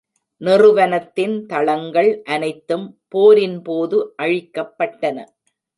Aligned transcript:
நிறுவனத்தின் 0.41 1.45
தளங்கள் 1.45 2.21
அனைத்தும் 2.27 2.87
போரின் 3.07 3.61
போது 3.61 3.99
அழிக்கப்பட்டன. 4.21 5.17